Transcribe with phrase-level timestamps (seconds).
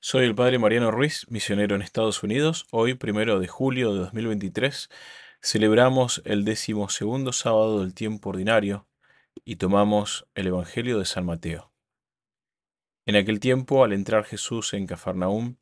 [0.00, 2.66] Soy el Padre Mariano Ruiz, misionero en Estados Unidos.
[2.70, 4.90] Hoy, primero de julio de 2023,
[5.42, 8.86] celebramos el décimo segundo sábado del tiempo ordinario
[9.44, 11.72] y tomamos el Evangelio de San Mateo.
[13.06, 15.56] En aquel tiempo, al entrar Jesús en Cafarnaúm,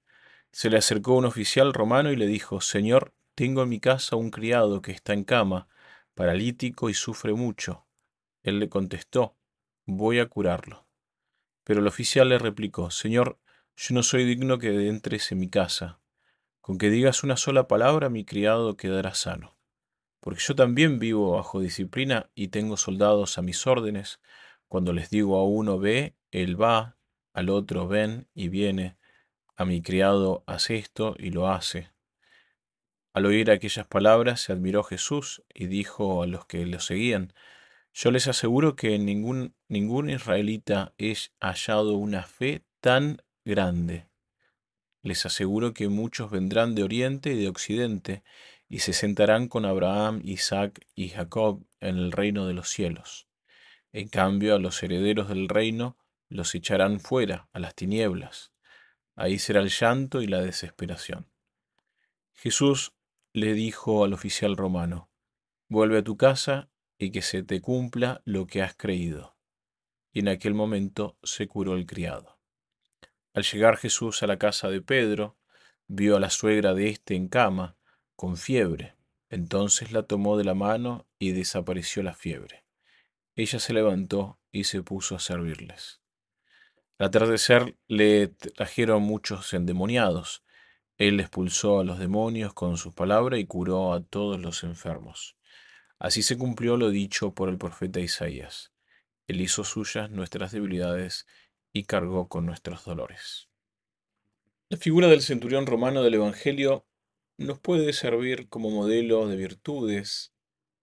[0.53, 4.31] se le acercó un oficial romano y le dijo, Señor, tengo en mi casa un
[4.31, 5.67] criado que está en cama,
[6.15, 7.87] paralítico y sufre mucho.
[8.43, 9.35] Él le contestó,
[9.87, 10.87] voy a curarlo.
[11.65, 13.41] Pero el oficial le replicó, Señor,
[13.77, 16.01] yo no soy digno que entres en mi casa.
[16.61, 19.57] Con que digas una sola palabra, mi criado quedará sano.
[20.21, 24.19] Porque yo también vivo bajo disciplina y tengo soldados a mis órdenes.
[24.67, 26.97] Cuando les digo a uno ve, él va,
[27.35, 28.97] al otro ven y viene.
[29.57, 31.93] A mi criado hace esto y lo hace.
[33.13, 37.33] Al oír aquellas palabras se admiró Jesús y dijo a los que lo seguían,
[37.93, 44.09] yo les aseguro que ningún, ningún israelita he hallado una fe tan grande.
[45.03, 48.25] Les aseguro que muchos vendrán de oriente y de occidente
[48.69, 53.29] y se sentarán con Abraham, Isaac y Jacob en el reino de los cielos.
[53.93, 55.97] En cambio, a los herederos del reino
[56.29, 58.53] los echarán fuera, a las tinieblas.
[59.15, 61.31] Ahí será el llanto y la desesperación.
[62.35, 62.93] Jesús
[63.33, 65.09] le dijo al oficial romano,
[65.69, 69.37] vuelve a tu casa y que se te cumpla lo que has creído.
[70.13, 72.36] Y en aquel momento se curó el criado.
[73.37, 75.37] Al llegar Jesús a la casa de Pedro,
[75.89, 77.77] vio a la suegra de éste en cama,
[78.17, 78.95] con fiebre.
[79.29, 82.65] Entonces la tomó de la mano y desapareció la fiebre.
[83.35, 86.01] Ella se levantó y se puso a servirles.
[86.97, 90.43] Al atardecer le trajeron muchos endemoniados.
[90.97, 95.37] Él expulsó a los demonios con sus palabras y curó a todos los enfermos.
[95.99, 98.73] Así se cumplió lo dicho por el profeta Isaías.
[99.27, 101.27] Él hizo suyas nuestras debilidades
[101.77, 103.51] y cargó con nuestros dolores.
[104.71, 106.87] La figura del centurión romano del Evangelio
[107.37, 110.33] nos puede servir como modelo de virtudes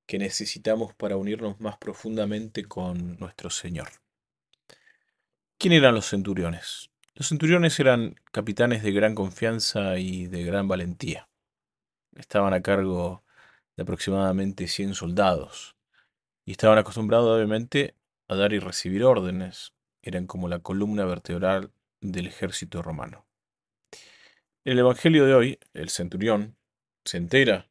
[0.05, 3.89] que necesitamos para unirnos más profundamente con nuestro Señor.
[5.57, 6.91] ¿Quién eran los centuriones?
[7.15, 11.27] Los centuriones eran capitanes de gran confianza y de gran valentía.
[12.15, 13.23] Estaban a cargo
[13.75, 15.75] de aproximadamente 100 soldados
[16.45, 17.95] y estaban acostumbrados obviamente
[18.27, 21.71] a dar y recibir órdenes, eran como la columna vertebral
[22.01, 23.25] del ejército romano.
[24.65, 26.55] El Evangelio de hoy, el centurión
[27.03, 27.69] se entera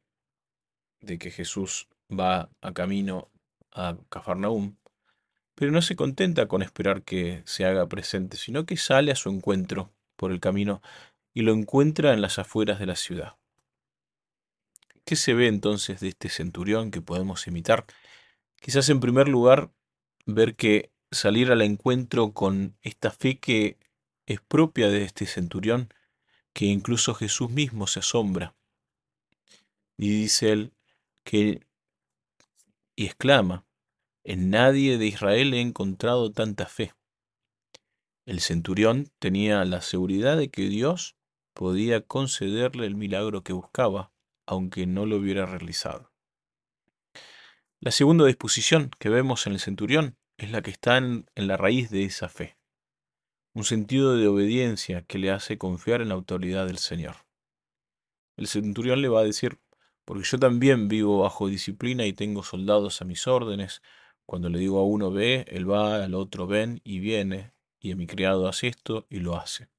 [0.99, 3.31] de que Jesús va a camino
[3.71, 4.75] a Cafarnaúm,
[5.55, 9.29] pero no se contenta con esperar que se haga presente, sino que sale a su
[9.29, 10.81] encuentro por el camino
[11.33, 13.37] y lo encuentra en las afueras de la ciudad.
[15.05, 17.85] ¿Qué se ve entonces de este centurión que podemos imitar?
[18.61, 19.71] Quizás en primer lugar
[20.25, 23.77] ver que salir al encuentro con esta fe que
[24.25, 25.93] es propia de este centurión,
[26.53, 28.55] que incluso Jesús mismo se asombra.
[29.97, 30.73] Y dice él
[31.23, 31.65] que,
[32.95, 33.65] y exclama,
[34.23, 36.93] en nadie de Israel he encontrado tanta fe.
[38.25, 41.15] El centurión tenía la seguridad de que Dios
[41.53, 44.11] podía concederle el milagro que buscaba,
[44.45, 46.11] aunque no lo hubiera realizado.
[47.79, 51.89] La segunda disposición que vemos en el centurión es la que está en, la raíz
[51.89, 52.57] de esa fe.
[53.53, 57.15] Un sentido de obediencia que le hace confiar en la autoridad del Señor.
[58.35, 59.59] El centurión le va a decir,
[60.03, 63.81] porque yo también vivo bajo disciplina y tengo soldados a mis órdenes.
[64.25, 67.95] Cuando le digo a uno ve, él va, al otro ven y viene, y a
[67.95, 69.69] mi criado hace esto y lo hace.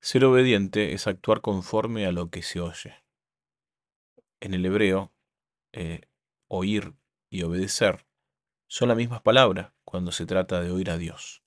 [0.00, 2.94] Ser obediente es actuar conforme a lo que se oye.
[4.38, 5.12] En el hebreo,
[5.72, 6.02] eh,
[6.46, 6.94] oír
[7.28, 8.06] y obedecer
[8.66, 11.42] son las mismas palabras cuando se trata de oír a Dios.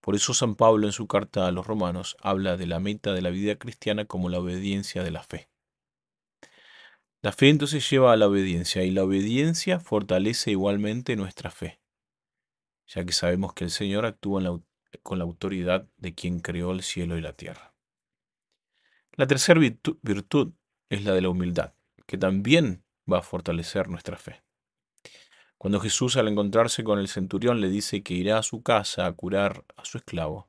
[0.00, 3.22] Por eso San Pablo en su carta a los romanos habla de la meta de
[3.22, 5.48] la vida cristiana como la obediencia de la fe.
[7.22, 11.80] La fe entonces lleva a la obediencia y la obediencia fortalece igualmente nuestra fe,
[12.86, 14.60] ya que sabemos que el Señor actúa
[15.02, 17.74] con la autoridad de quien creó el cielo y la tierra.
[19.12, 20.52] La tercera virtud
[20.90, 21.72] es la de la humildad,
[22.06, 24.42] que también va a fortalecer nuestra fe.
[25.58, 29.12] Cuando Jesús al encontrarse con el centurión le dice que irá a su casa a
[29.12, 30.48] curar a su esclavo,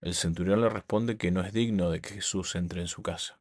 [0.00, 3.40] el centurión le responde que no es digno de que Jesús entre en su casa.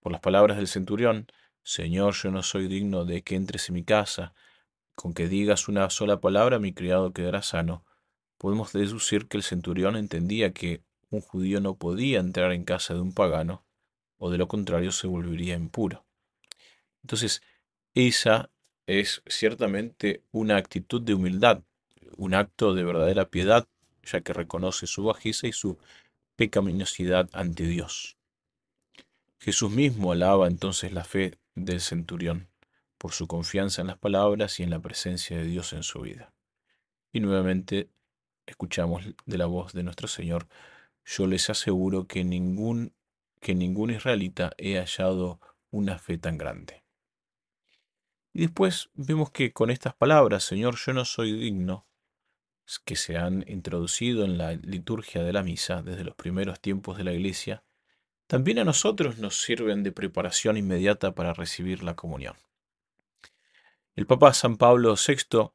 [0.00, 1.26] Por las palabras del centurión,
[1.62, 4.34] Señor, yo no soy digno de que entres en mi casa,
[4.94, 7.84] con que digas una sola palabra mi criado quedará sano,
[8.36, 13.00] podemos deducir que el centurión entendía que un judío no podía entrar en casa de
[13.00, 13.64] un pagano,
[14.18, 16.04] o de lo contrario se volvería impuro.
[17.02, 17.42] Entonces,
[17.94, 18.50] esa
[18.86, 21.62] es ciertamente una actitud de humildad,
[22.16, 23.66] un acto de verdadera piedad,
[24.02, 25.78] ya que reconoce su bajeza y su
[26.36, 28.16] pecaminosidad ante Dios.
[29.38, 32.48] Jesús mismo alaba entonces la fe del centurión
[32.98, 36.32] por su confianza en las palabras y en la presencia de Dios en su vida.
[37.12, 37.90] Y nuevamente
[38.46, 40.46] escuchamos de la voz de nuestro Señor,
[41.04, 42.94] yo les aseguro que ningún,
[43.40, 45.40] que ningún israelita he hallado
[45.70, 46.81] una fe tan grande.
[48.32, 51.86] Y después vemos que con estas palabras, Señor, yo no soy digno,
[52.84, 57.04] que se han introducido en la liturgia de la misa desde los primeros tiempos de
[57.04, 57.64] la iglesia,
[58.26, 62.36] también a nosotros nos sirven de preparación inmediata para recibir la comunión.
[63.94, 65.50] El Papa San Pablo VI,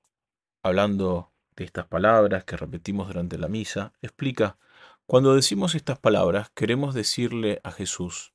[0.61, 4.59] hablando de estas palabras que repetimos durante la misa, explica,
[5.07, 8.33] cuando decimos estas palabras queremos decirle a Jesús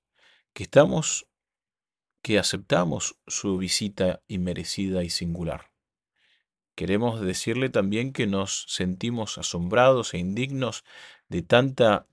[0.52, 1.28] que estamos,
[2.22, 5.72] que aceptamos su visita inmerecida y singular.
[6.74, 10.84] Queremos decirle también que nos sentimos asombrados e indignos
[11.28, 12.08] de tanta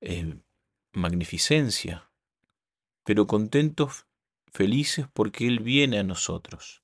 [0.00, 0.38] eh,
[0.92, 2.10] magnificencia,
[3.04, 4.06] pero contentos,
[4.52, 6.82] felices porque Él viene a nosotros.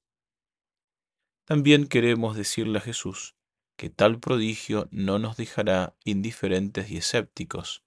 [1.44, 3.34] También queremos decirle a Jesús
[3.76, 7.84] que tal prodigio no nos dejará indiferentes y escépticos,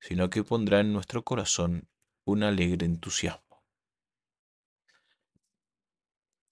[0.00, 1.88] sino que pondrá en nuestro corazón
[2.24, 3.43] un alegre entusiasmo.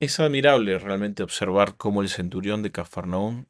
[0.03, 3.47] Es admirable realmente observar cómo el centurión de Cafarnaún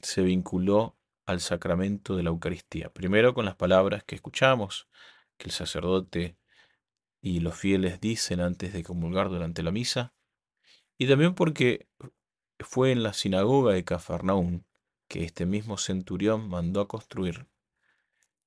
[0.00, 2.92] se vinculó al sacramento de la Eucaristía.
[2.92, 4.88] Primero con las palabras que escuchamos,
[5.36, 6.36] que el sacerdote
[7.20, 10.12] y los fieles dicen antes de comulgar durante la misa,
[10.98, 11.86] y también porque
[12.58, 14.66] fue en la sinagoga de Cafarnaún
[15.06, 17.46] que este mismo centurión mandó a construir.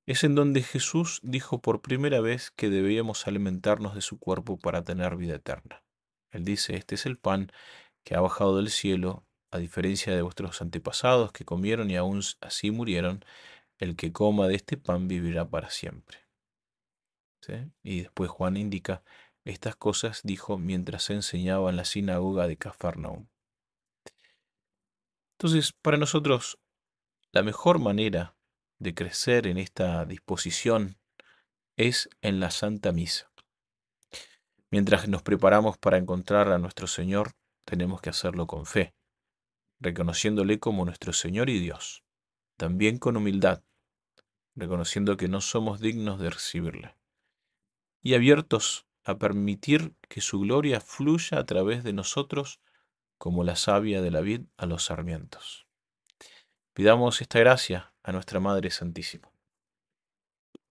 [0.06, 4.84] Es en donde Jesús dijo por primera vez que debíamos alimentarnos de su cuerpo para
[4.84, 5.86] tener vida eterna.
[6.31, 7.52] Él dice, este es el pan
[8.04, 12.72] que ha bajado del cielo, a diferencia de vuestros antepasados que comieron y aún así
[12.72, 13.26] murieron,
[13.78, 16.30] el que coma de este pan vivirá para siempre.
[17.81, 19.04] Y después Juan indica,
[19.44, 23.28] estas cosas dijo mientras enseñaba en la sinagoga de Cafarnaum.
[25.34, 26.60] Entonces, para nosotros,
[27.31, 28.36] la mejor manera
[28.78, 30.98] de crecer en esta disposición
[31.78, 33.29] es en la Santa Misa.
[34.71, 37.31] Mientras nos preparamos para encontrar a nuestro Señor,
[37.66, 38.94] tenemos que hacerlo con fe,
[39.80, 42.04] reconociéndole como nuestro Señor y Dios,
[42.57, 43.63] también con humildad,
[44.56, 46.95] reconociendo que no somos dignos de recibirle,
[48.01, 52.60] y abiertos a permitir que su gloria fluya a través de nosotros
[53.18, 55.68] como la savia de la vid a los sarmientos.
[56.74, 59.31] Pidamos esta gracia a nuestra Madre Santísima.